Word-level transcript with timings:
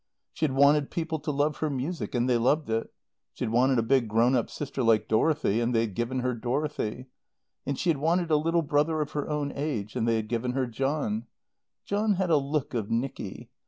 She 0.33 0.45
had 0.45 0.53
wanted 0.55 0.89
people 0.89 1.19
to 1.19 1.29
love 1.29 1.57
her 1.57 1.69
music, 1.69 2.15
and 2.15 2.27
they 2.27 2.39
loved 2.39 2.71
it. 2.71 2.91
She 3.35 3.45
had 3.45 3.51
wanted 3.51 3.77
a 3.77 3.83
big, 3.83 4.07
grown 4.07 4.35
up 4.35 4.49
sister 4.49 4.81
like 4.81 5.07
Dorothy, 5.07 5.61
and 5.61 5.75
they 5.75 5.81
had 5.81 5.93
given 5.93 6.21
her 6.21 6.33
Dorothy; 6.33 7.05
and 7.67 7.77
she 7.77 7.91
had 7.91 7.97
wanted 7.99 8.31
a 8.31 8.35
little 8.35 8.63
brother 8.63 8.99
of 9.01 9.11
her 9.11 9.29
own 9.29 9.51
age, 9.55 9.95
and 9.95 10.07
they 10.07 10.15
had 10.15 10.27
given 10.27 10.53
her 10.53 10.65
John. 10.65 11.27
John 11.85 12.13
had 12.15 12.31
a 12.31 12.37
look 12.37 12.73
of 12.73 12.89
Nicky. 12.89 13.51